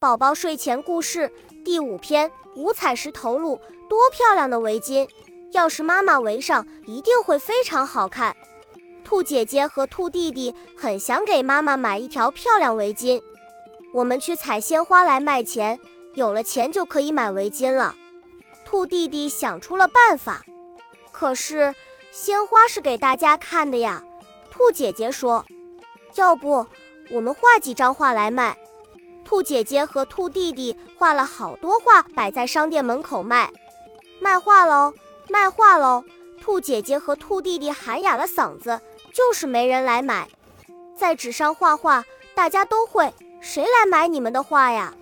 [0.00, 1.30] 宝宝睡前故事
[1.62, 5.06] 第五篇：五彩石头露，多漂亮的围巾！
[5.52, 8.34] 要是妈妈围上，一定会非常好看。
[9.04, 13.20] 兔姐姐和兔弟弟很想给妈妈买一条漂亮围巾。
[13.92, 15.78] 我们去采鲜花来卖钱，
[16.14, 17.94] 有了钱就可以买围巾了。
[18.64, 20.42] 兔弟弟想出了办法，
[21.12, 21.74] 可是
[22.10, 24.02] 鲜花是给大家看的呀。
[24.50, 25.44] 兔姐姐说
[26.16, 26.66] ：“要不
[27.10, 28.56] 我们画几张画来卖？”
[29.30, 33.48] 兔姐姐和兔弟弟画了好多画，摆在商店门口卖。
[34.18, 34.92] 卖画喽，
[35.28, 36.02] 卖画喽！
[36.42, 38.80] 兔姐姐和兔弟弟喊哑了嗓子，
[39.12, 40.28] 就是没人来买。
[40.96, 42.04] 在纸上画画，
[42.34, 44.92] 大家都会，谁来买你们的画呀？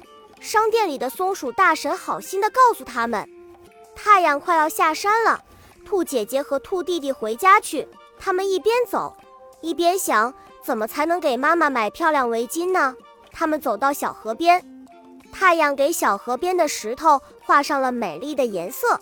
[0.40, 3.26] 商店里的松鼠大婶好心的告诉他们。
[3.96, 5.42] 太阳快要下山了，
[5.86, 7.88] 兔姐姐和兔弟弟回家去。
[8.18, 9.16] 他们一边走，
[9.62, 12.94] 一边想，怎么才能给妈妈买漂亮围巾呢？
[13.32, 14.64] 他们走到小河边，
[15.32, 19.00] 太阳给小河边的石头画上了美丽的颜色。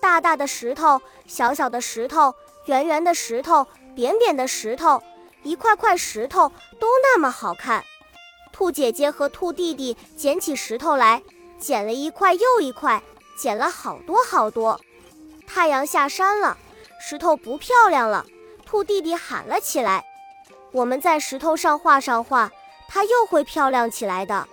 [0.00, 2.34] 大大的石头，小小的石头，
[2.66, 5.02] 圆圆的石头，扁扁的石头，
[5.42, 7.84] 一块块石头都那么好看。
[8.52, 11.22] 兔姐姐和兔弟弟捡起石头来，
[11.58, 13.02] 捡了一块又一块，
[13.38, 14.80] 捡了好多好多。
[15.46, 16.56] 太阳下山了，
[17.00, 18.24] 石头不漂亮了。
[18.64, 20.04] 兔弟弟喊了起来
[20.72, 22.50] ：“我们在石头上画上画。”
[22.92, 24.48] 它又会漂亮起来的。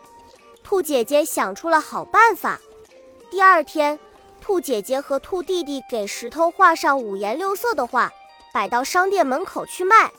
[0.64, 2.60] 兔姐姐想出了好办法。
[3.32, 3.98] 第二天，
[4.40, 8.14] 兔姐姐和兔弟弟给石头画上五颜六色的画，
[8.54, 10.12] 摆到商店门口去卖。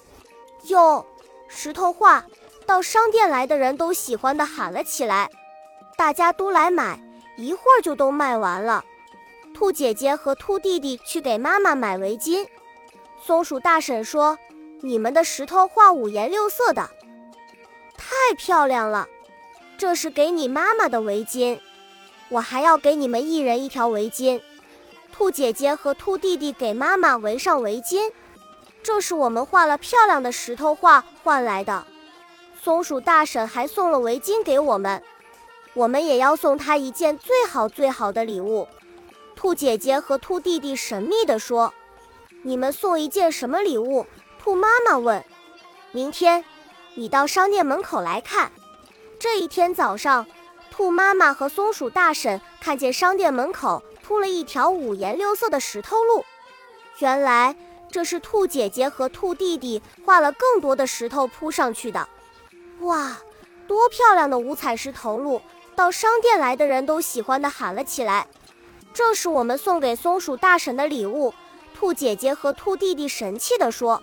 [0.65, 1.07] 哟，
[1.47, 2.25] 石头画，
[2.67, 5.31] 到商店来的人都喜欢的喊了起来。
[5.97, 7.01] 大家都来买，
[7.37, 8.85] 一会儿就都卖完了。
[9.55, 12.45] 兔姐姐和兔弟弟去给妈妈买围巾。
[13.25, 14.37] 松鼠大婶说
[14.83, 16.91] ：“你们的石头画五颜六色的。”
[18.11, 19.07] 太漂亮了，
[19.77, 21.61] 这是给你妈妈的围巾，
[22.31, 24.41] 我还要给你们一人一条围巾。
[25.13, 28.11] 兔姐姐和兔弟弟给妈妈围上围巾，
[28.83, 31.87] 这是我们画了漂亮的石头画换来的。
[32.63, 35.03] 松鼠大婶还送了围巾给我们，
[35.75, 38.67] 我们也要送她一件最好最好的礼物。
[39.37, 41.75] 兔姐姐和兔弟弟神秘地说
[42.43, 44.07] ：“你们送一件什么礼物？”
[44.43, 45.23] 兔妈妈问
[45.93, 46.43] ：“明天。”
[46.99, 48.51] 你到商店门口来看。
[49.21, 50.27] 这一天早上，
[50.69, 56.25] 兔妈妈和松鼠大婶看见商店门口铺了一条五颜六色的石头路。
[56.99, 57.55] 原来
[57.89, 62.09] 这是兔姐姐和兔弟弟画了更多的石头铺上去的。
[62.81, 63.17] 哇，
[63.69, 65.41] 多漂亮的五彩石头路！
[65.77, 68.27] 到商店来的人都喜欢的喊了起来。
[68.93, 71.33] 这是我们送给松鼠大婶的礼物。
[71.73, 74.03] 兔姐姐和兔弟弟神气地说。